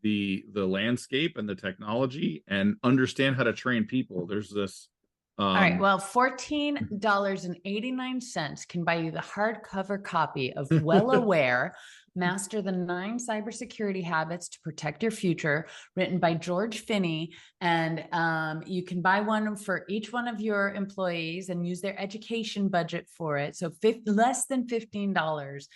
[0.01, 4.25] the the landscape and the technology and understand how to train people.
[4.25, 4.89] There's this
[5.37, 5.79] um, All right.
[5.79, 11.11] Well, fourteen dollars and eighty nine cents can buy you the hardcover copy of Well
[11.15, 11.75] Aware:
[12.15, 18.63] Master the Nine Cybersecurity Habits to Protect Your Future, written by George Finney, and um,
[18.65, 23.07] you can buy one for each one of your employees and use their education budget
[23.17, 23.55] for it.
[23.55, 23.71] So,
[24.05, 25.67] less than fifteen dollars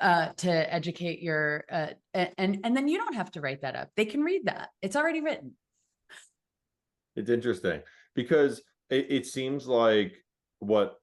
[0.00, 3.90] uh to educate your uh and and then you don't have to write that up.
[3.94, 4.70] They can read that.
[4.80, 5.52] It's already written.
[7.14, 7.82] It's interesting
[8.14, 10.16] because it, it seems like
[10.60, 10.94] what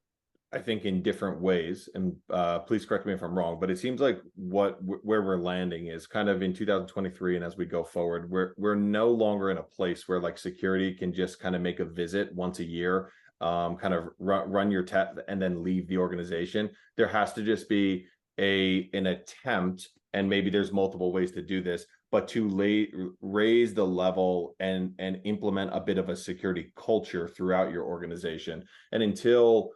[0.52, 3.78] I think in different ways, and uh, please correct me if I'm wrong, but it
[3.78, 7.84] seems like what where we're landing is kind of in 2023, and as we go
[7.84, 11.62] forward, we're we're no longer in a place where like security can just kind of
[11.62, 15.62] make a visit once a year, um, kind of run, run your test and then
[15.62, 16.68] leave the organization.
[16.96, 18.06] There has to just be
[18.40, 22.88] a an attempt, and maybe there's multiple ways to do this, but to lay,
[23.20, 28.64] raise the level and and implement a bit of a security culture throughout your organization
[28.90, 29.70] and until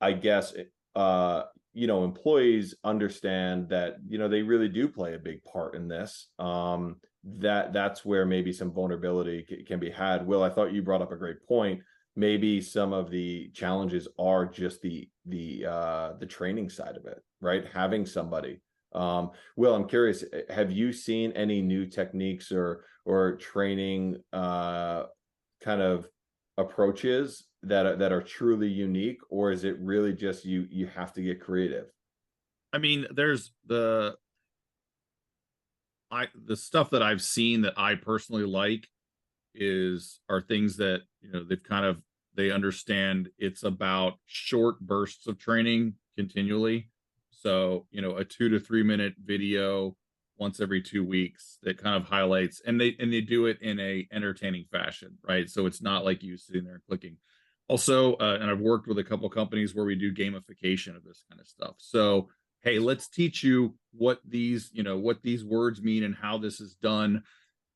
[0.00, 0.54] i guess
[0.96, 5.74] uh you know employees understand that you know they really do play a big part
[5.74, 10.26] in this um that that's where maybe some vulnerability c- can be had.
[10.26, 11.80] Will i thought you brought up a great point.
[12.16, 17.22] Maybe some of the challenges are just the the uh the training side of it
[17.40, 17.64] right?
[17.72, 18.60] Having somebody.
[18.92, 25.04] Um will i'm curious eh, have you seen any new techniques or or training uh
[25.60, 26.08] kind of
[26.58, 31.12] approaches that are, that are truly unique or is it really just you you have
[31.14, 31.86] to get creative
[32.72, 34.16] I mean, there's the
[36.10, 38.88] I the stuff that I've seen that I personally like
[39.54, 42.02] is are things that you know they've kind of
[42.34, 46.90] they understand it's about short bursts of training continually.
[47.30, 49.96] So, you know, a 2 to 3 minute video
[50.38, 53.78] once every 2 weeks that kind of highlights and they and they do it in
[53.80, 55.48] a entertaining fashion, right?
[55.48, 57.16] So it's not like you sitting there clicking.
[57.68, 61.22] Also, uh, and I've worked with a couple companies where we do gamification of this
[61.28, 61.74] kind of stuff.
[61.78, 62.28] So,
[62.62, 66.60] hey let's teach you what these you know what these words mean and how this
[66.60, 67.22] is done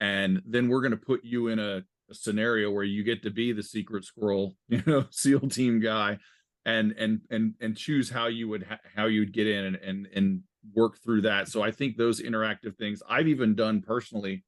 [0.00, 3.30] and then we're going to put you in a, a scenario where you get to
[3.30, 6.18] be the secret squirrel you know seal team guy
[6.64, 9.76] and and and and choose how you would ha- how you would get in and
[9.76, 10.40] and and
[10.74, 14.44] work through that so i think those interactive things i've even done personally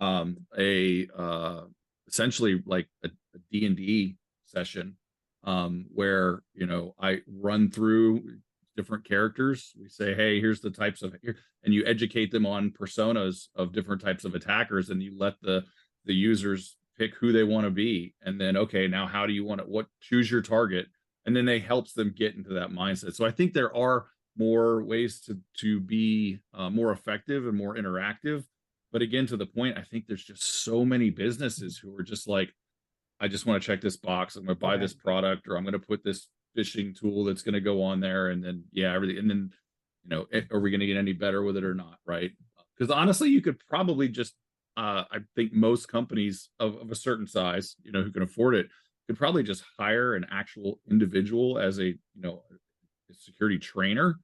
[0.00, 1.62] um, a uh,
[2.06, 4.96] essentially like a, a D&D session
[5.44, 8.38] um, where you know I run through
[8.76, 9.72] different characters.
[9.80, 11.14] We say, hey, here's the types of,
[11.64, 15.64] and you educate them on personas of different types of attackers, and you let the
[16.04, 19.44] the users pick who they want to be, and then okay, now how do you
[19.44, 20.86] want to what choose your target,
[21.26, 23.14] and then they helps them get into that mindset.
[23.14, 24.06] So I think there are
[24.38, 28.44] more ways to to be uh, more effective and more interactive.
[28.92, 32.26] But again, to the point, I think there's just so many businesses who are just
[32.26, 32.50] like,
[33.20, 34.36] I just want to check this box.
[34.36, 37.42] I'm going to buy this product, or I'm going to put this phishing tool that's
[37.42, 39.18] going to go on there, and then yeah, everything.
[39.18, 39.50] And then,
[40.04, 41.98] you know, eh, are we going to get any better with it or not?
[42.06, 42.30] Right?
[42.76, 44.34] Because honestly, you could probably just,
[44.76, 48.54] uh, I think most companies of, of a certain size, you know, who can afford
[48.54, 48.68] it,
[49.08, 52.42] could probably just hire an actual individual as a, you know,
[53.10, 54.18] a security trainer,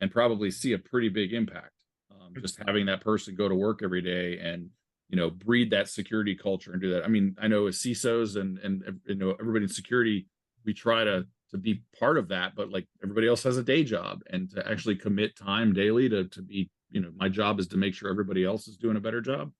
[0.00, 1.70] and probably see a pretty big impact.
[2.10, 4.70] Um, just having that person go to work every day and
[5.08, 7.04] you know breed that security culture and do that.
[7.04, 10.26] I mean i know as CISOs and and you know everybody in security
[10.64, 13.82] we try to to be part of that but like everybody else has a day
[13.82, 17.66] job and to actually commit time daily to to be you know my job is
[17.68, 19.50] to make sure everybody else is doing a better job.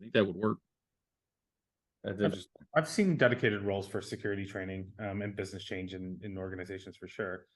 [0.00, 0.58] I think that would work.
[2.06, 2.44] I've,
[2.76, 7.08] I've seen dedicated roles for security training um, and business change in, in organizations for
[7.08, 7.46] sure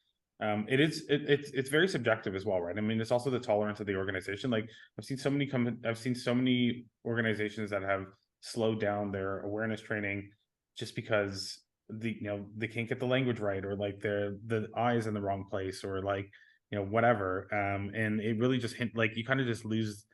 [0.40, 2.76] um, it is it, it's it's very subjective as well, right?
[2.76, 4.50] I mean, it's also the tolerance of the organization.
[4.50, 4.68] Like
[4.98, 8.06] I've seen so many come, I've seen so many organizations that have
[8.40, 10.28] slowed down their awareness training
[10.76, 14.66] just because the you know they can't get the language right or like their the
[14.76, 16.28] eyes in the wrong place or like
[16.70, 20.06] you know whatever um and it really just hint like you kind of just lose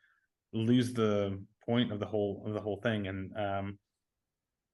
[0.53, 3.79] lose the point of the whole of the whole thing and um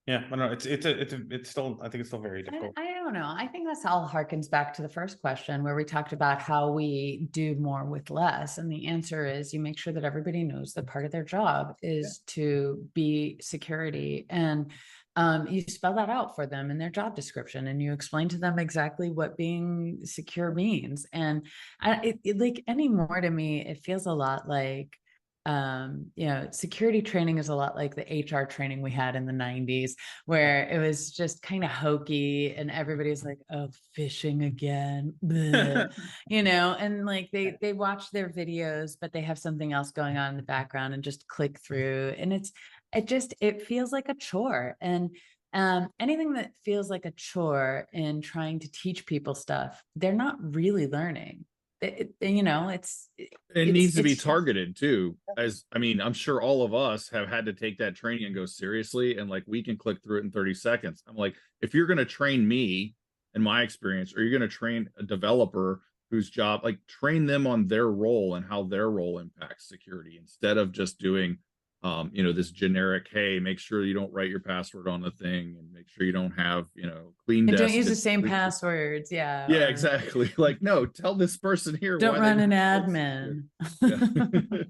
[0.07, 0.53] yeah, I don't know.
[0.53, 2.75] It's it's a it's a it's still I think it's still very difficult.
[2.77, 3.35] I, I don't know.
[3.37, 6.71] I think that's all harkens back to the first question where we talked about how
[6.71, 8.59] we do more with less.
[8.59, 11.75] And the answer is you make sure that everybody knows that part of their job
[11.83, 12.33] is yeah.
[12.35, 14.27] to be security.
[14.29, 14.71] And
[15.17, 18.39] um, you spell that out for them in their job description and you explain to
[18.39, 21.07] them exactly what being secure means.
[21.15, 21.47] And
[21.81, 24.99] I, it, it like anymore to me, it feels a lot like
[25.47, 29.27] um, you know, security training is a lot like the HR training we had in
[29.27, 29.93] the 90s,
[30.25, 35.15] where it was just kind of hokey and everybody's like, oh, phishing again,
[36.29, 40.17] you know, and like they they watch their videos, but they have something else going
[40.17, 42.15] on in the background and just click through.
[42.17, 42.53] And it's
[42.95, 44.77] it just it feels like a chore.
[44.81, 45.11] And
[45.53, 50.37] um, anything that feels like a chore in trying to teach people stuff, they're not
[50.55, 51.45] really learning
[51.85, 56.13] it, you know it's it it's, needs to be targeted too as i mean i'm
[56.13, 59.45] sure all of us have had to take that training and go seriously and like
[59.47, 61.03] we can click through it in 30 seconds.
[61.09, 62.95] I'm like if you're going to train me
[63.35, 67.47] in my experience or you're going to train a developer whose job like train them
[67.47, 71.39] on their role and how their role impacts security instead of just doing
[71.85, 75.11] um, you know, this generic, hey, make sure you don't write your password on the
[75.11, 78.23] thing and make sure you don't have, you know, clean and don't use the same
[78.23, 79.13] passwords.
[79.13, 79.47] Yeah.
[79.49, 80.33] Yeah, exactly.
[80.39, 81.99] Like, no, tell this person here.
[81.99, 83.45] Don't run an admin.
[83.83, 84.63] Yeah.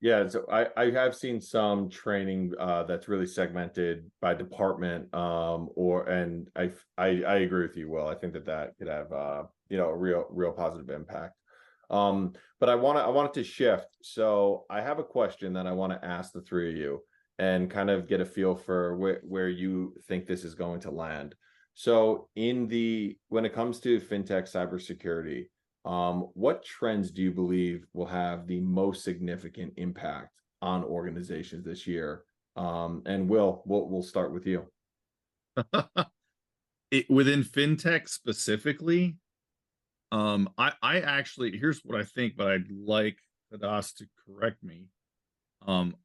[0.22, 0.28] yeah.
[0.28, 6.06] So I, I have seen some training uh, that's really segmented by department um, or,
[6.06, 8.08] and I, I, I agree with you, Will.
[8.08, 11.34] I think that that could have, uh, you know, a real, real positive impact.
[11.90, 13.96] Um, but I want to I wanted to shift.
[14.02, 17.00] So I have a question that I want to ask the three of you
[17.38, 20.90] and kind of get a feel for where, where you think this is going to
[20.90, 21.34] land.
[21.74, 25.46] So in the when it comes to fintech cybersecurity,
[25.84, 30.30] um, what trends do you believe will have the most significant impact
[30.62, 32.22] on organizations this year?
[32.56, 34.66] Um, and Will, we'll we'll start with you.
[36.90, 39.16] it, within fintech specifically,
[40.14, 43.18] um, I, I actually here's what I think, but I'd like
[43.52, 44.86] Hadas to correct me.
[45.66, 45.96] Um,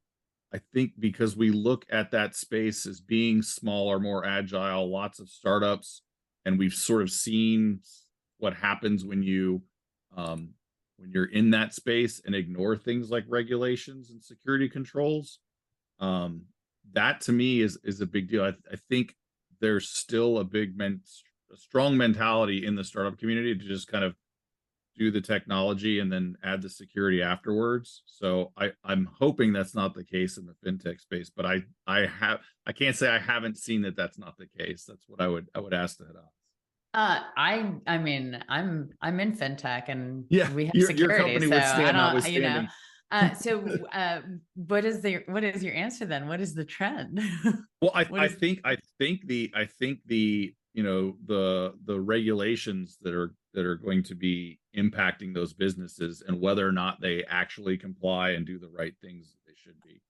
[0.52, 5.28] I think because we look at that space as being smaller, more agile, lots of
[5.28, 6.02] startups,
[6.44, 7.82] and we've sort of seen
[8.38, 9.62] what happens when you
[10.16, 10.54] um,
[10.96, 15.38] when you're in that space and ignore things like regulations and security controls.
[16.00, 16.46] Um,
[16.94, 18.42] that to me is is a big deal.
[18.42, 19.14] I, I think
[19.60, 21.02] there's still a big men-
[21.52, 24.14] a strong mentality in the startup community to just kind of
[24.96, 28.02] do the technology and then add the security afterwards.
[28.06, 32.06] So I I'm hoping that's not the case in the fintech space, but I I
[32.06, 34.84] have I can't say I haven't seen that that's not the case.
[34.86, 36.14] That's what I would I would ask that.
[36.92, 41.60] Uh, I I mean I'm I'm in fintech and yeah, we have your, security, your
[41.62, 42.66] so I don't you know.
[43.12, 44.20] Uh, so uh,
[44.54, 46.28] what is the what is your answer then?
[46.28, 47.20] What is the trend?
[47.82, 52.98] well, I, I think I think the I think the you know the the regulations
[53.02, 57.24] that are that are going to be impacting those businesses and whether or not they
[57.28, 60.00] actually comply and do the right things they should be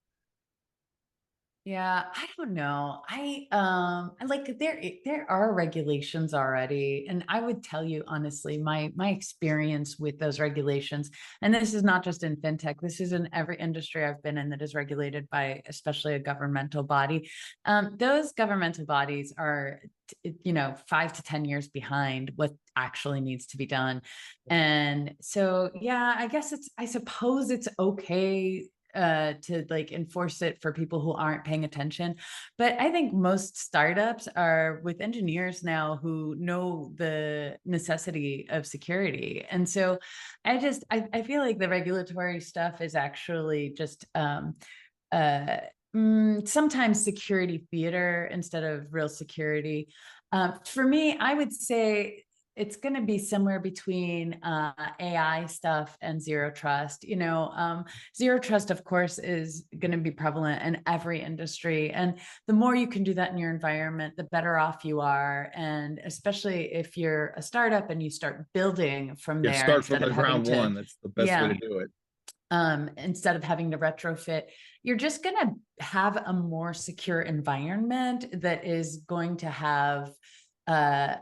[1.65, 3.03] Yeah, I don't know.
[3.07, 8.57] I um I like there there are regulations already and I would tell you honestly
[8.57, 11.11] my my experience with those regulations
[11.43, 14.49] and this is not just in fintech this is in every industry I've been in
[14.51, 17.29] that is regulated by especially a governmental body.
[17.67, 19.81] Um those governmental bodies are
[20.23, 24.01] you know 5 to 10 years behind what actually needs to be done.
[24.49, 28.65] And so yeah, I guess it's I suppose it's okay
[28.95, 32.17] uh to like enforce it for people who aren't paying attention.
[32.59, 39.45] But i think most startups are with engineers now who know the necessity of security.
[39.51, 39.99] And so
[40.45, 44.55] i just i, I feel like the regulatory stuff is actually just um
[45.13, 45.59] uh
[45.95, 49.89] mm, sometimes security theater instead of real security.
[50.33, 52.23] Um, for me i would say
[52.61, 57.05] it's going to be somewhere between uh, AI stuff and zero trust.
[57.05, 61.91] You know, um, zero trust, of course, is going to be prevalent in every industry.
[61.91, 65.51] And the more you can do that in your environment, the better off you are.
[65.55, 69.61] And especially if you're a startup and you start building from Yeah, there.
[69.63, 70.75] start from the ground to- one.
[70.75, 71.43] That's the best Yeah.
[71.49, 71.91] way to do it.
[72.53, 74.43] um, instead of having to retrofit,
[74.83, 75.55] you're just going to
[75.85, 80.11] have a more secure environment that is going to have
[80.67, 81.15] uh,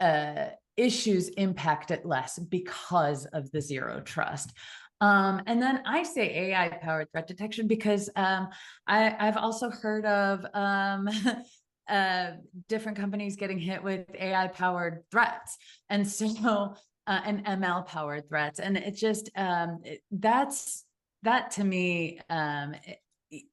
[0.00, 0.46] uh,
[0.76, 4.52] issues impact it less because of the zero trust.
[5.00, 8.48] Um, and then I say AI powered threat detection because um,
[8.86, 11.08] I, I've also heard of um,
[11.88, 12.32] uh,
[12.68, 15.56] different companies getting hit with AI powered threats.
[15.88, 16.74] And so,
[17.06, 18.58] uh, and ML powered threats.
[18.60, 20.84] And it just, um, it- that's,
[21.22, 23.00] that to me, um, it-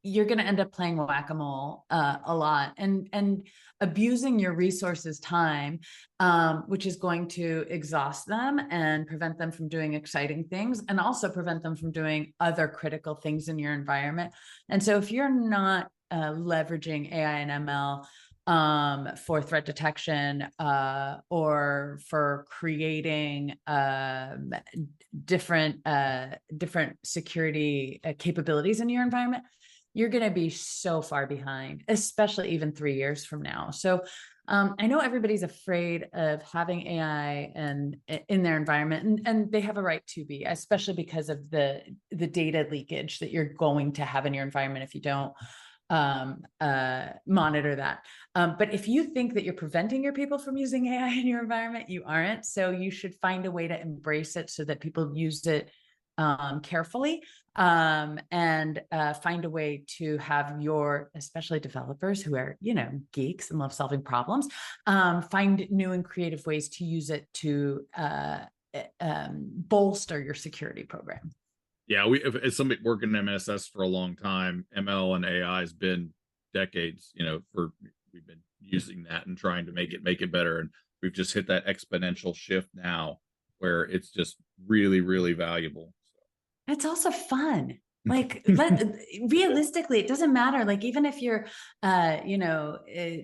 [0.04, 3.46] you're going to end up playing whack-a-mole uh, a lot and and
[3.82, 5.80] abusing your resources time
[6.20, 11.00] um, which is going to exhaust them and prevent them from doing exciting things and
[11.00, 14.32] also prevent them from doing other critical things in your environment.
[14.70, 18.06] And so if you're not uh, leveraging ai and ml
[18.48, 24.52] um, for threat detection uh, or for creating um,
[25.26, 29.43] different uh, different security uh, capabilities in your environment
[29.93, 33.72] you're going to be so far behind especially even three years from now.
[33.72, 34.02] So
[34.48, 37.98] um, i know everybody's afraid of having ai and
[38.30, 41.82] in their environment and, and they have a right to be especially because of the
[42.12, 45.34] the data leakage that you're going to have in your environment if you don't
[45.90, 48.00] um, uh, monitor that.
[48.34, 51.42] Um, but if you think that you're preventing your people from using AI in your
[51.42, 52.46] environment, you aren't.
[52.46, 55.70] So you should find a way to embrace it so that people use it
[56.18, 57.24] um, carefully
[57.56, 62.90] um, and uh, find a way to have your, especially developers who are, you know,
[63.12, 64.48] geeks and love solving problems,
[64.88, 68.40] um, find new and creative ways to use it to uh,
[69.00, 71.32] um, bolster your security program.
[71.88, 75.60] Yeah, we if, as somebody working in MSS for a long time, ML and AI
[75.60, 76.14] has been
[76.54, 77.12] decades.
[77.14, 77.72] You know, for
[78.14, 80.70] we've been using that and trying to make it make it better, and
[81.02, 83.20] we've just hit that exponential shift now
[83.60, 85.94] where it's just really, really valuable.
[86.68, 87.80] It's also fun.
[88.08, 88.84] Like let,
[89.30, 90.64] realistically, it doesn't matter.
[90.64, 91.48] Like even if you're,
[91.82, 93.18] uh, you know, uh,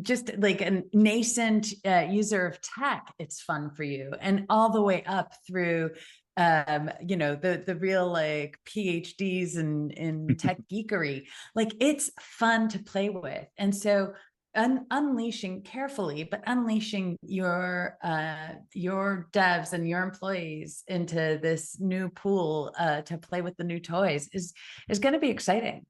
[0.00, 4.82] just like a nascent uh, user of tech, it's fun for you, and all the
[4.82, 5.90] way up through,
[6.36, 11.26] um, you know, the the real like PhDs in in tech geekery.
[11.54, 14.12] Like it's fun to play with, and so
[14.54, 22.08] un- unleashing carefully, but unleashing your uh, your devs and your employees into this new
[22.08, 24.52] pool uh, to play with the new toys is
[24.88, 25.86] is going to be exciting.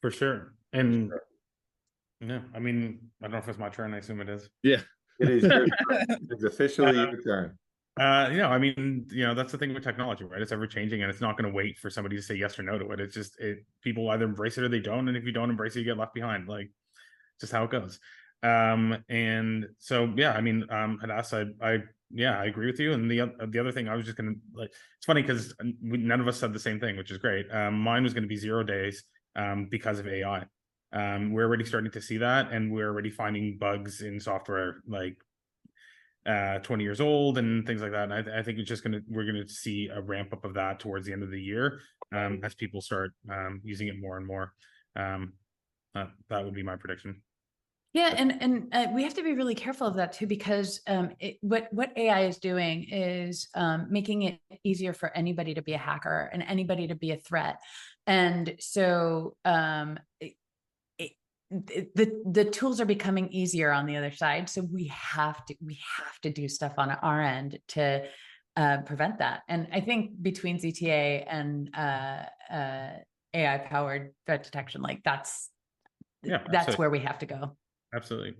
[0.00, 0.54] For sure.
[0.72, 1.12] And
[2.20, 3.94] yeah, I mean, I don't know if it's my turn.
[3.94, 4.48] I assume it is.
[4.62, 4.80] Yeah,
[5.20, 6.06] It is your turn.
[6.30, 7.58] It's officially your turn.
[7.98, 10.40] Uh, you know, I mean, you know, that's the thing with technology, right?
[10.40, 12.62] It's ever changing, and it's not going to wait for somebody to say yes or
[12.62, 13.00] no to it.
[13.00, 13.64] It's just it.
[13.82, 15.98] People either embrace it or they don't, and if you don't embrace it, you get
[15.98, 16.48] left behind.
[16.48, 16.70] Like,
[17.40, 17.98] just how it goes.
[18.42, 21.78] Um, and so yeah, I mean, um, Hadas, I, I,
[22.10, 22.92] yeah, I agree with you.
[22.92, 26.28] And the the other thing, I was just gonna like, it's funny because none of
[26.28, 27.46] us said the same thing, which is great.
[27.52, 29.02] Um, mine was going to be zero days,
[29.34, 30.44] um, because of AI.
[30.92, 35.16] Um, we're already starting to see that, and we're already finding bugs in software like
[36.26, 38.04] uh 20 years old and things like that.
[38.04, 40.54] And I, th- I think it's just gonna we're gonna see a ramp up of
[40.54, 41.80] that towards the end of the year
[42.14, 44.52] um as people start um using it more and more.
[44.96, 45.34] Um
[45.94, 47.22] uh, that would be my prediction.
[47.94, 51.10] Yeah, and and uh, we have to be really careful of that too, because um,
[51.20, 55.72] it, what what AI is doing is um, making it easier for anybody to be
[55.72, 57.56] a hacker and anybody to be a threat,
[58.06, 59.98] and so um,
[61.50, 64.48] the the tools are becoming easier on the other side.
[64.48, 68.04] So we have to we have to do stuff on our end to
[68.56, 69.42] uh, prevent that.
[69.48, 72.90] And I think between ZTA and uh, uh,
[73.32, 75.50] AI powered threat detection, like that's
[76.22, 76.82] Yeah, that's absolutely.
[76.82, 77.56] where we have to go.
[77.94, 78.34] Absolutely.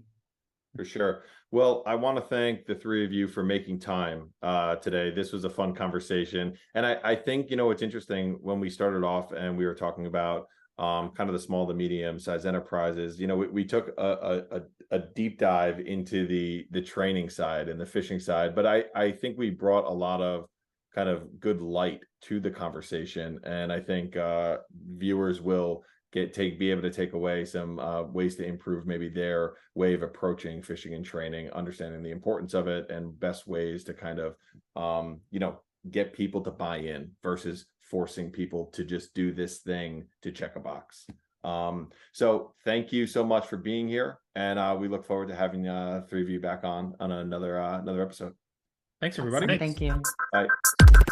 [0.77, 1.25] For sure.
[1.51, 5.11] Well, I want to thank the three of you for making time uh, today.
[5.11, 6.59] This was a fun conversation.
[6.75, 9.75] And I, I think, you know, it's interesting when we started off and we were
[9.75, 10.47] talking about
[10.79, 14.45] um, kind of the small to medium sized enterprises, you know, we, we took a,
[14.51, 18.85] a, a deep dive into the the training side and the phishing side, but I,
[18.95, 20.47] I think we brought a lot of
[20.95, 23.39] kind of good light to the conversation.
[23.45, 24.59] And I think uh,
[24.97, 29.09] viewers will get take be able to take away some uh, ways to improve maybe
[29.09, 33.85] their way of approaching phishing and training understanding the importance of it and best ways
[33.85, 34.35] to kind of
[34.75, 35.61] um, you know
[35.91, 40.57] get people to buy in versus forcing people to just do this thing to check
[40.57, 41.07] a box
[41.45, 45.35] um, so thank you so much for being here and uh, we look forward to
[45.35, 48.35] having uh, three of you back on on another uh, another episode
[49.01, 49.47] Thanks, everybody.
[49.47, 49.59] Awesome.
[49.59, 50.03] Thank you.
[50.33, 51.05] Bye.